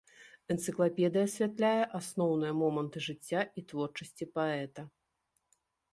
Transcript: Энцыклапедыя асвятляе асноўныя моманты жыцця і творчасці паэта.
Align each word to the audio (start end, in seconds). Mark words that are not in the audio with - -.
Энцыклапедыя 0.53 1.25
асвятляе 1.29 1.83
асноўныя 1.99 2.55
моманты 2.61 2.97
жыцця 3.09 3.41
і 3.61 3.65
творчасці 3.73 4.25
паэта. 4.39 4.81